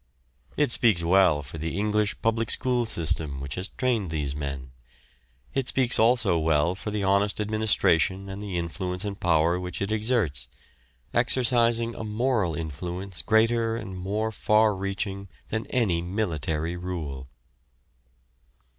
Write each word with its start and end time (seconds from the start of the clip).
It 0.57 0.71
speaks 0.71 1.03
well 1.03 1.43
for 1.43 1.59
the 1.59 1.77
English 1.77 2.19
public 2.23 2.49
school 2.49 2.87
system 2.87 3.39
which 3.39 3.53
has 3.53 3.67
trained 3.67 4.09
these 4.09 4.33
men. 4.35 4.71
It 5.53 5.67
speaks 5.67 5.99
also 5.99 6.39
well 6.39 6.73
for 6.73 6.89
honest 7.05 7.39
administration 7.39 8.27
and 8.27 8.41
the 8.41 8.57
influence 8.57 9.05
and 9.05 9.19
power 9.19 9.59
which 9.59 9.79
it 9.79 9.91
exerts, 9.91 10.47
exercising 11.13 11.93
a 11.93 12.03
moral 12.03 12.55
influence 12.55 13.21
greater 13.21 13.75
and 13.75 13.95
more 13.95 14.31
far 14.31 14.73
reaching 14.73 15.27
than 15.49 15.67
any 15.67 16.01
military 16.01 16.75
rule. 16.75 17.29